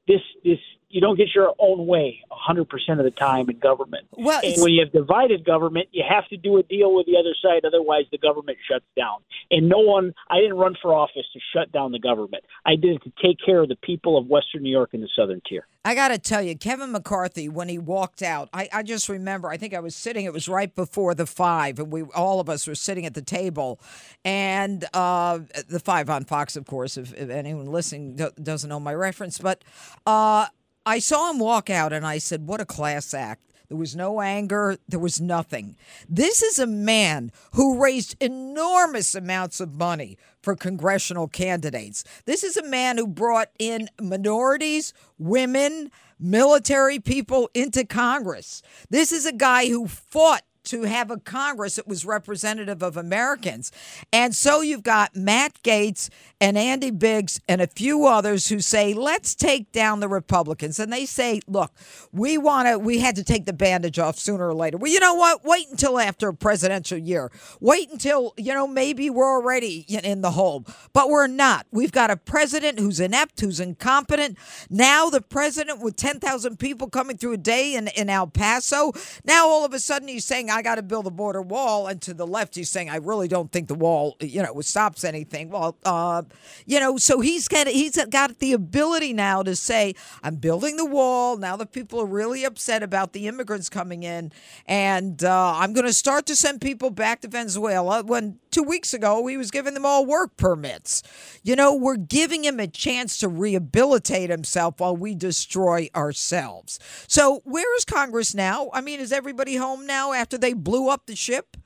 [0.08, 0.58] this this
[0.92, 2.66] you don't get your own way 100%
[3.00, 4.08] of the time in government.
[4.12, 7.18] Well, and when you have divided government, you have to do a deal with the
[7.18, 9.20] other side, otherwise the government shuts down.
[9.50, 12.44] And no one, I didn't run for office to shut down the government.
[12.66, 15.10] I did it to take care of the people of Western New York and the
[15.16, 15.68] Southern Tier.
[15.84, 19.50] I got to tell you, Kevin McCarthy, when he walked out, I, I just remember,
[19.50, 22.50] I think I was sitting, it was right before the five, and we all of
[22.50, 23.80] us were sitting at the table.
[24.24, 28.94] And uh, the five on Fox, of course, if, if anyone listening doesn't know my
[28.94, 29.40] reference.
[29.40, 29.64] But
[30.06, 30.48] uh,
[30.86, 33.52] I saw him walk out and I said, What a class act.
[33.68, 34.78] There was no anger.
[34.90, 35.78] There was nothing.
[36.10, 42.04] This is a man who raised enormous amounts of money for congressional candidates.
[42.26, 45.90] This is a man who brought in minorities, women,
[46.20, 48.62] military people into Congress.
[48.90, 53.72] This is a guy who fought to have a Congress that was representative of Americans.
[54.14, 58.94] And so you've got Matt Gaetz and Andy Biggs and a few others who say,
[58.94, 60.80] let's take down the Republicans.
[60.80, 61.72] And they say, look,
[62.12, 64.78] we want to, we had to take the bandage off sooner or later.
[64.78, 65.44] Well, you know what?
[65.44, 67.32] Wait until after a presidential year.
[67.60, 70.66] Wait until, you know, maybe we're already in the hole.
[70.94, 71.66] But we're not.
[71.72, 74.38] We've got a president who's inept, who's incompetent.
[74.70, 78.94] Now the president with 10,000 people coming through a day in, in El Paso.
[79.26, 81.88] Now all of a sudden he's saying, I got to build a border wall.
[81.88, 85.04] And to the left, he's saying, I really don't think the wall, you know, stops
[85.04, 85.50] anything.
[85.50, 86.24] Well, uh,
[86.66, 90.86] you know, so he's got he's got the ability now to say, I'm building the
[90.86, 91.38] wall.
[91.38, 94.32] Now the people are really upset about the immigrants coming in,
[94.68, 98.04] and uh, I'm going to start to send people back to Venezuela.
[98.04, 101.02] When two weeks ago he was giving them all work permits.
[101.44, 106.80] You know, we're giving him a chance to rehabilitate himself while we destroy ourselves.
[107.08, 108.70] So where is Congress now?
[108.74, 111.58] I mean, is everybody home now after they blew up the ship?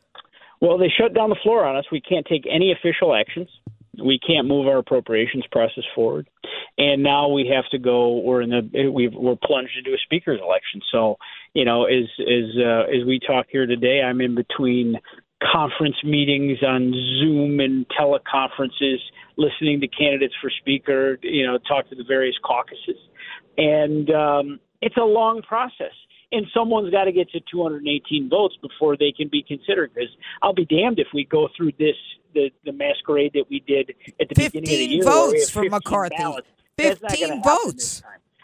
[0.62, 1.86] Well, they shut down the floor on us.
[1.92, 3.50] We can't take any official actions.
[4.04, 6.28] We can't move our appropriations process forward,
[6.78, 8.20] and now we have to go.
[8.20, 10.82] We're in the we we're plunged into a speaker's election.
[10.92, 11.18] So,
[11.54, 14.96] you know, as as uh, as we talk here today, I'm in between
[15.42, 18.98] conference meetings on Zoom and teleconferences,
[19.38, 21.18] listening to candidates for speaker.
[21.22, 22.98] You know, talk to the various caucuses,
[23.58, 25.92] and um, it's a long process
[26.32, 29.92] and someone's got to get to 218 votes before they can be considered.
[29.94, 30.10] Because
[30.42, 31.96] I'll be damned if we go through this
[32.34, 35.04] the the masquerade that we did at the beginning of the year.
[35.04, 36.16] votes for McCarthy.
[36.18, 36.48] Ballots.
[36.78, 38.04] 15 votes.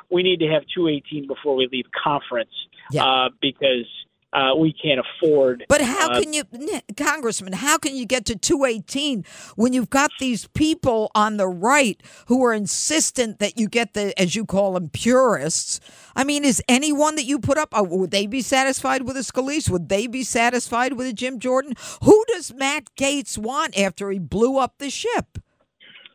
[0.09, 2.51] We need to have 218 before we leave conference
[2.91, 3.05] Yeah.
[3.05, 3.85] uh, because
[4.33, 5.65] uh, we can't afford.
[5.67, 6.43] But how uh, can you,
[6.95, 12.01] Congressman, how can you get to 218 when you've got these people on the right
[12.27, 15.79] who are insistent that you get the, as you call them, purists?
[16.15, 19.21] I mean, is anyone that you put up, uh, would they be satisfied with a
[19.21, 19.69] Scalise?
[19.69, 21.73] Would they be satisfied with a Jim Jordan?
[22.03, 25.39] Who does Matt Gaetz want after he blew up the ship?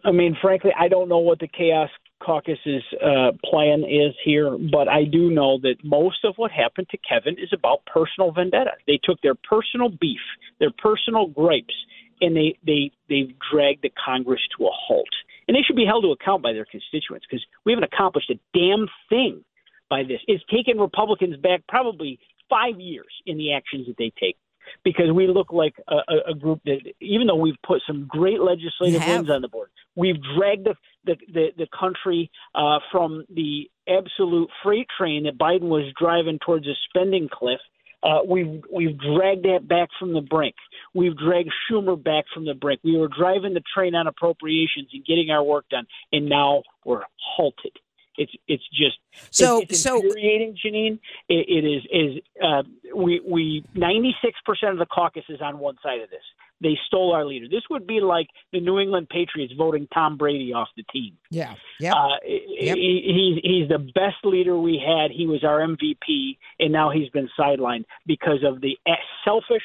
[0.05, 1.91] I mean, frankly, I don't know what the chaos
[2.27, 6.99] caucus's uh, plan is here, but I do know that most of what happened to
[6.99, 8.73] Kevin is about personal vendetta.
[8.87, 10.21] They took their personal beef,
[10.59, 11.75] their personal gripes,
[12.21, 15.09] and they they they've dragged the Congress to a halt.
[15.47, 18.41] And they should be held to account by their constituents because we haven't accomplished a
[18.53, 19.45] damn thing
[19.89, 20.19] by this.
[20.27, 22.19] It's taken Republicans back probably
[22.51, 24.37] five years in the actions that they take
[24.85, 29.07] because we look like a, a, group that, even though we've put some great legislative
[29.07, 30.75] wins on the board, we've dragged the
[31.05, 36.67] the the, the country uh, from the absolute freight train that Biden was driving towards
[36.67, 37.61] a spending cliff.
[38.03, 40.55] Uh, we've we've dragged that back from the brink.
[40.95, 42.81] We've dragged Schumer back from the brink.
[42.85, 47.03] We were driving the train on appropriations and getting our work done, and now we're
[47.17, 47.73] halted.
[48.19, 48.99] It's it's just
[49.31, 50.99] So- it's, it's so- infuriating, Jeanine.
[51.29, 52.63] It, it is is uh,
[52.95, 56.23] we we ninety six percent of the caucus is on one side of this.
[56.63, 57.47] They stole our leader.
[57.51, 61.19] This would be like the New England Patriots voting Tom Brady off the team.
[61.31, 61.55] Yeah.
[61.79, 61.93] yeah.
[61.95, 62.77] Uh, Yep.
[62.79, 65.11] he, he's he's the best leader we had.
[65.11, 68.79] He was our MVP, and now he's been sidelined because of the
[69.25, 69.63] selfish,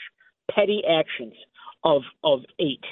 [0.54, 1.34] petty actions
[1.86, 2.84] of of eight.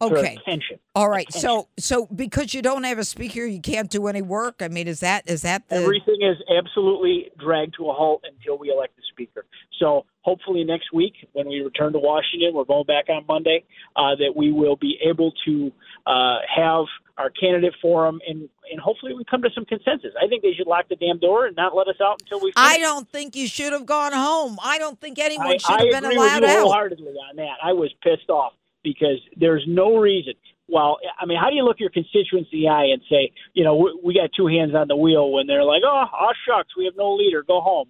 [0.00, 0.38] Okay.
[0.40, 0.78] attention.
[0.94, 1.28] All right.
[1.28, 1.48] Attention.
[1.48, 4.56] So, so because you don't have a speaker, you can't do any work.
[4.60, 5.76] I mean, is that is that the?
[5.76, 9.44] Everything is absolutely dragged to a halt until we elect the speaker.
[9.78, 13.64] So hopefully next week, when we return to Washington, we're going back on Monday,
[13.96, 15.72] uh, that we will be able to
[16.06, 16.84] uh, have
[17.16, 20.12] our candidate forum and and hopefully we come to some consensus.
[20.22, 22.52] I think they should lock the damn door and not let us out until we.
[22.56, 24.58] I don't think you should have gone home.
[24.62, 26.62] I don't think anyone I, should I have been agree allowed with you out.
[26.62, 27.56] wholeheartedly on that.
[27.62, 30.34] I was pissed off because there's no reason.
[30.68, 33.64] Well, I mean, how do you look your constituents in the eye and say, you
[33.64, 36.76] know, we, we got two hands on the wheel when they're like, oh, oh shucks,
[36.76, 37.88] we have no leader, go home.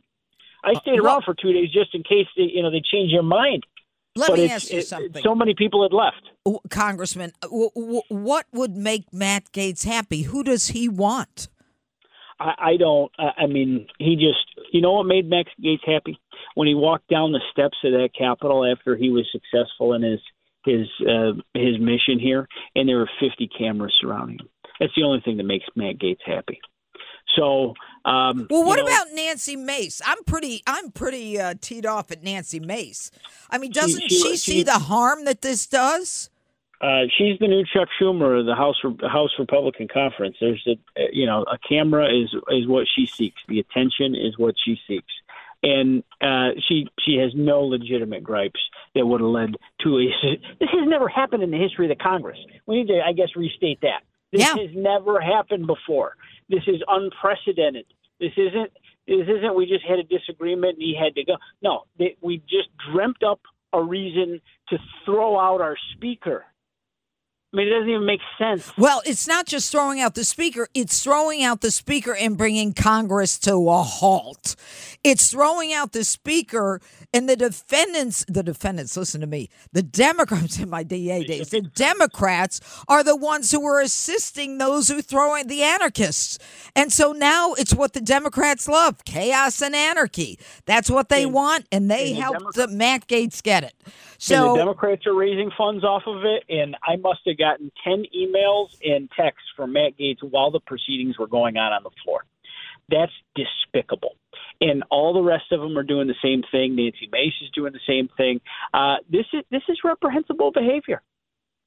[0.65, 3.13] I stayed Uh, around for two days just in case they, you know they change
[3.13, 3.65] their mind.
[4.17, 5.23] Let but me ask you it- something.
[5.23, 6.23] So many people had left.
[6.71, 10.23] Congressman, w- w- what would make Matt Gaetz happy?
[10.23, 11.49] Who does he want?
[12.41, 13.13] I, I don't.
[13.19, 14.45] I, I mean, he just.
[14.73, 16.19] You know what made Matt Gaetz happy
[16.55, 20.21] when he walked down the steps of that Capitol after he was successful in his
[20.65, 24.49] his uh, his mission here, and there were 50 cameras surrounding him.
[24.81, 26.61] That's the only thing that makes Matt Gaetz happy.
[27.37, 30.01] So, um, Well, what you know, about Nancy Mace?
[30.05, 33.11] I'm pretty, I'm pretty uh, teed off at Nancy Mace.
[33.51, 36.31] I mean, doesn't she- she, see she- the harm that this does?
[36.81, 40.37] Uh, she's the new Chuck Schumer of the House House Republican Conference.
[40.41, 40.65] There's
[40.97, 43.41] a you know a camera is is what she seeks.
[43.49, 45.13] The attention is what she seeks,
[45.63, 48.61] and uh, she she has no legitimate gripes
[48.95, 50.05] that would have led to a.
[50.61, 52.39] This has never happened in the history of the Congress.
[52.67, 54.03] We need to, I guess, restate that.
[54.33, 54.55] This Yeah.
[54.57, 56.15] has never happened before.
[56.49, 57.87] This is unprecedented.
[58.21, 58.71] This isn't.
[59.07, 59.55] This isn't.
[59.57, 61.37] We just had a disagreement and he had to go.
[61.63, 63.41] No, they, we just dreamt up
[63.73, 66.45] a reason to throw out our speaker.
[67.51, 68.71] I mean, it doesn't even make sense.
[68.77, 72.75] Well, it's not just throwing out the speaker, it's throwing out the speaker and bringing
[72.75, 74.55] Congress to a halt.
[75.03, 76.83] It's throwing out the speaker
[77.15, 81.63] and the defendants, the defendants, listen to me, the Democrats in my DA days, the
[81.63, 86.39] Democrats are the ones who are assisting those who throw in the anarchists.
[86.77, 90.39] And so now it's what the Democrats love chaos and anarchy.
[90.67, 93.73] That's what they want, and they and the helped Democrats- Matt Gaetz get it.
[94.19, 97.71] And So the Democrats are raising funds off of it, and I must have gotten
[97.85, 101.91] 10 emails and texts from Matt Gaetz while the proceedings were going on on the
[102.05, 102.25] floor.
[102.89, 104.17] That's despicable.
[104.61, 106.75] And all the rest of them are doing the same thing.
[106.75, 108.41] Nancy Mace is doing the same thing.
[108.75, 111.01] Uh, this is this is reprehensible behavior,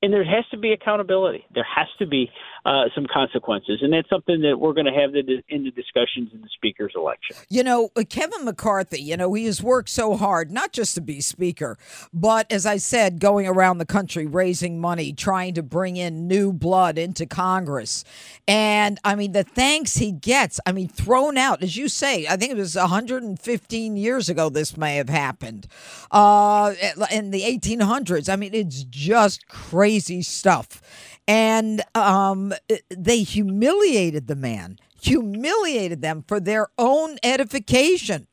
[0.02, 1.46] and there has to be accountability.
[1.54, 2.32] There has to be
[2.66, 6.32] uh, some consequences, and that's something that we're going to have the, in the discussions
[6.34, 7.36] in the speaker's election.
[7.50, 11.02] You know, uh, Kevin McCarthy, you know, he has worked so hard, not just to
[11.02, 11.78] be speaker,
[12.14, 16.52] but as I said, going around the country raising money, trying to bring in new
[16.52, 18.04] blood into Congress.
[18.48, 22.38] And I mean, the thanks he gets, I mean, thrown out, as you say, I
[22.38, 25.68] think it was 115 years ago this may have happened
[26.10, 26.74] uh,
[27.12, 28.32] in the 1800s.
[28.32, 30.82] I mean, it's just crazy stuff.
[31.28, 32.54] And um,
[32.90, 38.28] they humiliated the man, humiliated them for their own edification.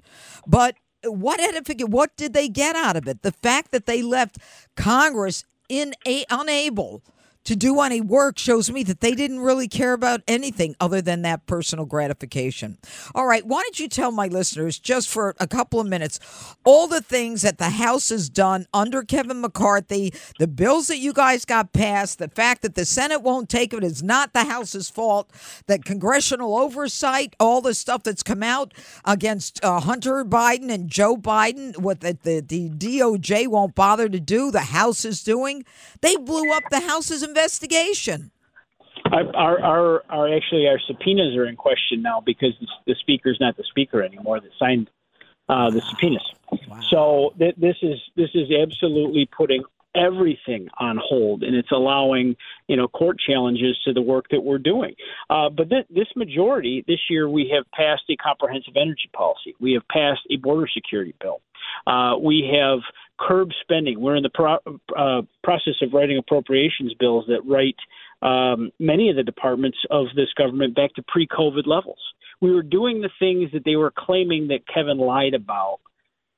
[0.47, 1.91] But what edification?
[1.91, 3.23] What did they get out of it?
[3.23, 4.39] The fact that they left
[4.77, 7.03] Congress in a, unable
[7.45, 11.23] to do any work shows me that they didn't really care about anything other than
[11.23, 12.77] that personal gratification.
[13.15, 16.21] All right, why don't you tell my listeners just for a couple of minutes
[16.65, 21.13] all the things that the House has done under Kevin McCarthy, the bills that you
[21.13, 24.91] guys got passed, the fact that the Senate won't take it is not the House's
[24.91, 25.31] fault,
[25.67, 28.75] that congressional oversight, all the stuff that's come out
[29.05, 34.21] against uh, Hunter Biden and Joe Biden, what the, the, the DOJ won't bother to
[34.21, 35.65] do, the House is doing.
[36.01, 38.31] They blew up the House's investigation.
[39.13, 43.39] Our, our, our, our actually our subpoenas are in question now because the, the is
[43.41, 44.91] not the speaker anymore that signed
[45.49, 46.23] uh, the subpoenas.
[46.91, 49.63] So th- this is this is absolutely putting
[49.95, 52.37] everything on hold, and it's allowing
[52.67, 54.95] you know court challenges to the work that we're doing.
[55.31, 59.55] Uh, but th- this majority this year, we have passed a comprehensive energy policy.
[59.61, 61.41] We have passed a border security bill.
[61.87, 62.81] Uh, we have
[63.19, 64.01] curb spending.
[64.01, 64.59] We're in the pro-
[64.97, 67.77] uh, process of writing appropriations bills that write
[68.23, 71.99] um, many of the departments of this government back to pre-COVID levels.
[72.41, 75.79] We were doing the things that they were claiming that Kevin lied about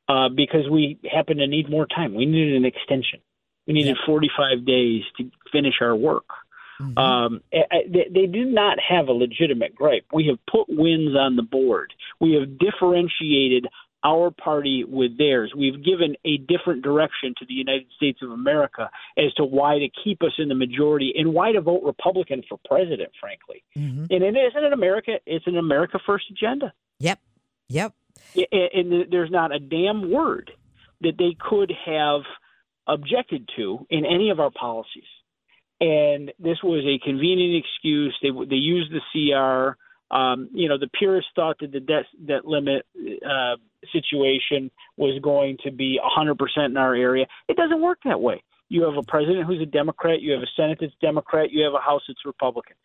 [0.08, 2.14] uh, because we happen to need more time.
[2.14, 3.20] We needed an extension.
[3.66, 6.24] We needed 45 days to finish our work.
[6.96, 10.06] Um, I- I- they, they do not have a legitimate gripe.
[10.14, 11.92] We have put wins on the board.
[12.20, 13.66] We have differentiated
[14.04, 15.52] our party with theirs.
[15.56, 19.88] We've given a different direction to the United States of America as to why to
[20.04, 23.62] keep us in the majority and why to vote Republican for president, frankly.
[23.76, 24.06] Mm-hmm.
[24.10, 26.72] And it isn't an America, it's an America First agenda.
[26.98, 27.20] Yep.
[27.68, 27.94] Yep.
[28.52, 30.50] And there's not a damn word
[31.00, 32.22] that they could have
[32.86, 35.04] objected to in any of our policies.
[35.80, 38.16] And this was a convenient excuse.
[38.22, 39.78] They they used the CR.
[40.10, 42.84] Um, you know, the purists thought that the debt debt limit
[43.24, 43.56] uh,
[43.92, 47.26] situation was going to be 100% in our area.
[47.48, 48.42] It doesn't work that way.
[48.68, 50.20] You have a president who's a Democrat.
[50.20, 51.50] You have a Senate that's Democrat.
[51.50, 52.76] You have a House that's Republican.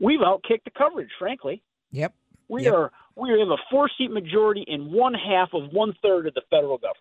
[0.00, 1.62] We've outkicked the coverage, frankly.
[1.90, 2.14] Yep.
[2.48, 2.74] We Yep.
[2.74, 6.42] are we have a four seat majority in one half of one third of the
[6.50, 6.98] federal government,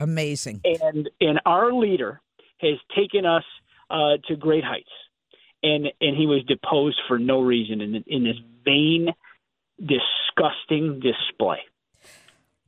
[0.00, 0.60] Amazing.
[0.64, 2.20] and and our leader
[2.58, 3.44] has taken us
[3.90, 4.90] uh, to great heights,
[5.62, 9.08] and and he was deposed for no reason in in this vain,
[9.78, 11.58] disgusting display.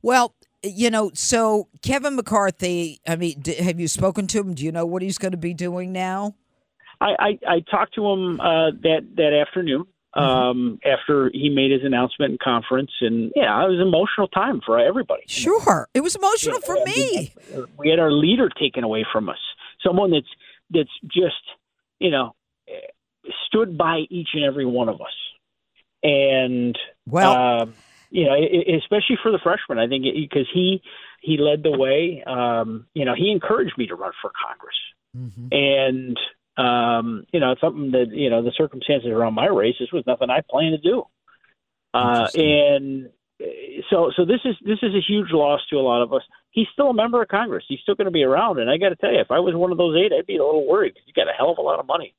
[0.01, 4.53] Well, you know, so Kevin McCarthy, I mean, d- have you spoken to him?
[4.53, 6.35] Do you know what he's going to be doing now?
[7.01, 9.85] I I, I talked to him uh, that that afternoon.
[10.17, 14.61] Um, after he made his announcement in conference, and yeah, it was an emotional time
[14.65, 15.23] for everybody.
[15.27, 15.89] Sure.
[15.93, 17.33] It was emotional for Yeah, me.
[17.77, 19.39] we had our leader taken away from us.
[19.85, 20.29] Someone that's
[20.69, 21.43] that's just
[21.99, 22.33] you know
[23.47, 25.13] stood by each and every one of us,
[26.03, 26.77] and
[27.07, 27.73] Well- um,
[28.11, 28.35] you know,
[28.77, 30.81] especially for the freshman, I think because he
[31.21, 32.23] he led the way.
[32.25, 34.75] Um, you know, he encouraged me to run for Congress,
[35.51, 36.17] and
[36.57, 39.75] Um, you know, it's something that you know the circumstances around my race.
[39.77, 41.03] This was nothing I planned to do,
[41.93, 43.09] uh, and
[43.89, 46.21] so so this is this is a huge loss to a lot of us.
[46.51, 47.65] He's still a member of Congress.
[47.67, 49.53] He's still going to be around, and I got to tell you, if I was
[49.53, 50.95] one of those eight, I'd be a little worried.
[51.05, 52.15] He's got a hell of a lot of money.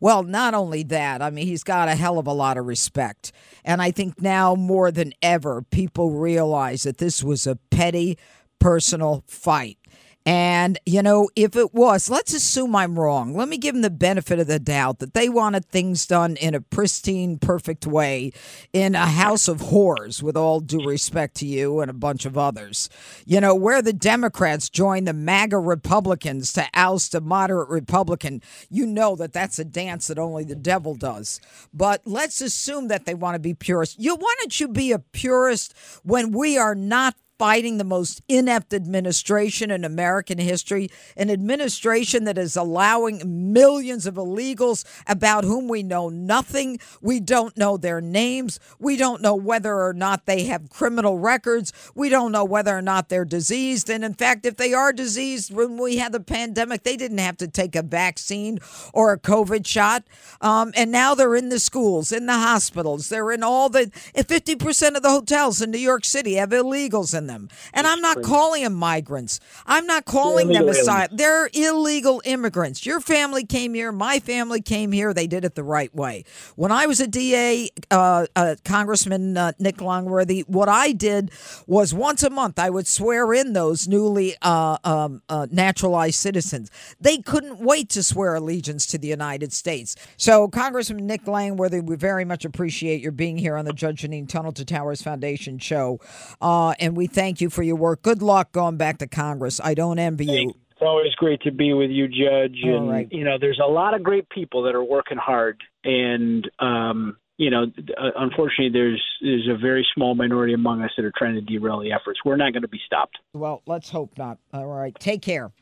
[0.00, 3.32] Well, not only that, I mean, he's got a hell of a lot of respect.
[3.64, 8.18] And I think now more than ever, people realize that this was a petty
[8.58, 9.78] personal fight.
[10.26, 13.34] And, you know, if it was, let's assume I'm wrong.
[13.34, 16.54] Let me give them the benefit of the doubt that they wanted things done in
[16.54, 18.32] a pristine, perfect way
[18.74, 22.36] in a house of horrors, with all due respect to you and a bunch of
[22.36, 22.90] others.
[23.24, 28.84] You know, where the Democrats join the MAGA Republicans to oust a moderate Republican, you
[28.86, 31.40] know that that's a dance that only the devil does.
[31.72, 33.96] But let's assume that they want to be purists.
[33.98, 38.74] You, why don't you be a purist when we are not fighting the most inept
[38.74, 45.82] administration in American history, an administration that is allowing millions of illegals about whom we
[45.82, 46.78] know nothing.
[47.00, 48.60] We don't know their names.
[48.78, 51.72] We don't know whether or not they have criminal records.
[51.94, 53.88] We don't know whether or not they're diseased.
[53.88, 57.38] And in fact, if they are diseased, when we had the pandemic, they didn't have
[57.38, 58.58] to take a vaccine
[58.92, 60.04] or a COVID shot.
[60.42, 64.94] Um, and now they're in the schools, in the hospitals, they're in all the 50%
[64.94, 67.48] of the hotels in New York City have illegals in them them.
[67.72, 69.40] And I'm not calling them migrants.
[69.66, 71.08] I'm not calling them asylum.
[71.12, 72.84] They're illegal immigrants.
[72.84, 73.92] Your family came here.
[73.92, 75.14] My family came here.
[75.14, 76.24] They did it the right way.
[76.56, 81.30] When I was a DA, uh, uh, Congressman uh, Nick Langworthy, what I did
[81.66, 86.70] was once a month I would swear in those newly uh, um, uh, naturalized citizens.
[87.00, 89.96] They couldn't wait to swear allegiance to the United States.
[90.16, 94.28] So, Congressman Nick Langworthy, we very much appreciate your being here on the Judge Jeanine
[94.28, 96.00] Tunnel to Towers Foundation show.
[96.40, 98.02] Uh, and we thank thank you for your work.
[98.02, 99.60] Good luck going back to Congress.
[99.62, 100.54] I don't envy you.
[100.70, 102.56] It's always great to be with you, Judge.
[102.62, 103.08] And right.
[103.12, 107.50] you know, there's a lot of great people that are working hard, and um, you
[107.50, 111.42] know, uh, unfortunately, there's there's a very small minority among us that are trying to
[111.42, 112.20] derail the efforts.
[112.24, 113.18] We're not going to be stopped.
[113.34, 114.38] Well, let's hope not.
[114.54, 115.52] All right, take care.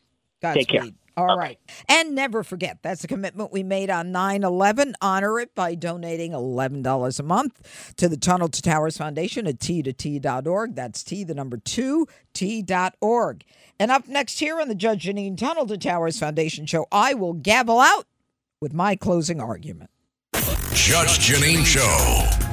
[0.41, 0.69] Godspeed.
[0.69, 0.91] Take care.
[1.19, 1.59] All right.
[1.87, 4.95] And never forget, that's a commitment we made on 9 11.
[5.01, 10.75] Honor it by donating $11 a month to the Tunnel to Towers Foundation at t2t.org.
[10.75, 13.43] That's T, the number two, t.org.
[13.79, 17.33] And up next here on the Judge Jeanine Tunnel to Towers Foundation show, I will
[17.33, 18.05] gavel out
[18.61, 19.89] with my closing argument.
[20.73, 22.48] Judge Jeanine Show.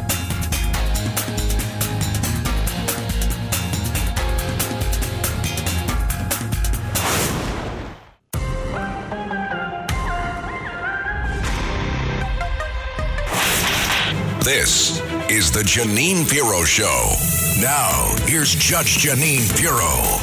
[14.47, 17.13] This is the Jeanine Pirro Show.
[17.61, 20.21] Now, here's Judge Jeanine Pirro.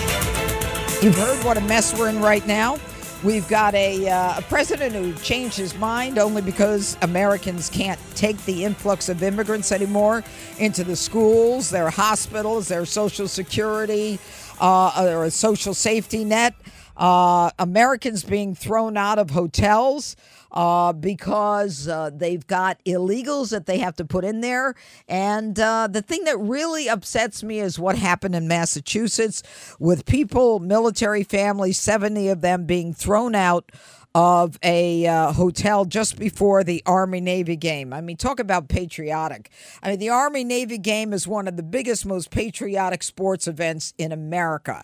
[1.02, 2.80] You've heard what a mess we're in right now.
[3.22, 8.38] We've got a, uh, a president who changed his mind only because Americans can't take
[8.46, 10.24] the influx of immigrants anymore
[10.58, 14.20] into the schools, their hospitals, their social security,
[14.62, 16.54] uh, or a social safety net.
[16.96, 20.16] Uh, Americans being thrown out of hotels
[20.54, 24.76] uh, because uh, they've got illegals that they have to put in there.
[25.08, 29.44] And uh, the thing that really upsets me is what happened in Massachusetts
[29.80, 33.72] with people, military families, 70 of them being thrown out
[34.16, 37.92] of a uh, hotel just before the Army Navy game.
[37.92, 39.50] I mean, talk about patriotic.
[39.82, 43.94] I mean, the Army Navy game is one of the biggest, most patriotic sports events
[43.98, 44.84] in America.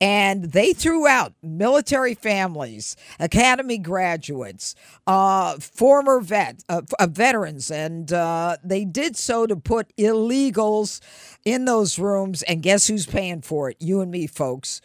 [0.00, 4.74] And they threw out military families, academy graduates,
[5.06, 11.00] uh, former vet, uh, uh veterans, and uh, they did so to put illegals
[11.44, 12.42] in those rooms.
[12.44, 13.76] And guess who's paying for it?
[13.78, 14.80] You and me, folks.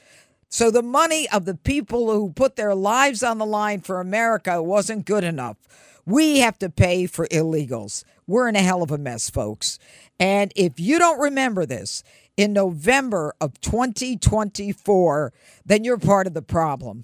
[0.55, 4.63] So the money of the people who put their lives on the line for America
[4.63, 5.57] wasn't good enough.
[6.05, 8.05] We have to pay for illegals.
[8.25, 9.79] We're in a hell of a mess, folks.
[10.17, 12.03] And if you don't remember this,
[12.37, 15.33] in November of 2024,
[15.65, 17.03] then you're part of the problem.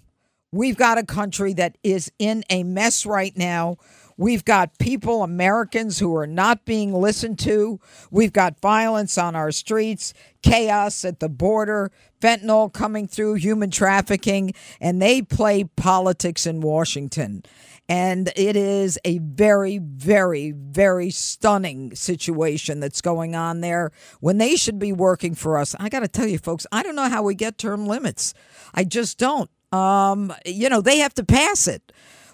[0.53, 3.75] We've got a country that is in a mess right now
[4.21, 7.79] We've got people, Americans, who are not being listened to.
[8.11, 10.13] We've got violence on our streets,
[10.43, 11.91] chaos at the border,
[12.21, 17.41] fentanyl coming through, human trafficking, and they play politics in Washington.
[17.89, 24.55] And it is a very, very, very stunning situation that's going on there when they
[24.55, 25.75] should be working for us.
[25.79, 28.35] I got to tell you, folks, I don't know how we get term limits.
[28.71, 29.49] I just don't.
[29.71, 31.91] Um, you know, they have to pass it.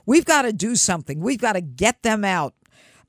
[0.08, 1.20] We've got to do something.
[1.20, 2.56] We've got to get them out.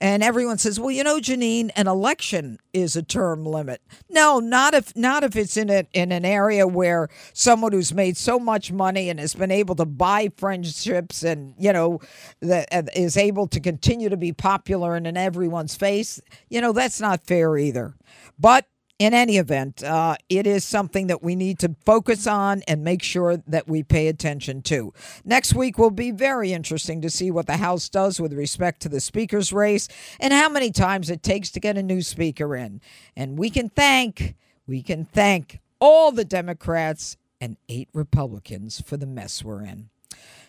[0.01, 4.73] And everyone says, "Well, you know, Jeanine, an election is a term limit." No, not
[4.73, 8.71] if not if it's in a, in an area where someone who's made so much
[8.71, 11.99] money and has been able to buy friendships and you know
[12.41, 16.21] that uh, is able to continue to be popular and in everyone's face.
[16.49, 17.95] You know, that's not fair either.
[18.39, 18.67] But
[18.99, 23.03] in any event, uh, it is something that we need to focus on and make
[23.03, 24.93] sure that we pay attention to.
[25.25, 28.89] Next week will be very interesting to see what the House does with respect to
[28.89, 29.89] the Speaker's race
[30.19, 32.81] and how many times it takes to get a new Speaker in.
[33.17, 34.35] And we can thank,
[34.67, 39.91] we can thank all the Democrats and eight Republicans for the mess we're in.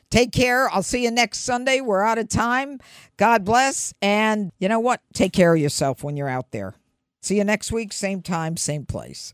[0.09, 0.67] Take care.
[0.71, 1.81] I'll see you next Sunday.
[1.81, 2.79] We're out of time.
[3.17, 3.93] God bless.
[4.01, 5.01] And you know what?
[5.13, 6.73] Take care of yourself when you're out there.
[7.21, 9.33] See you next week, same time, same place.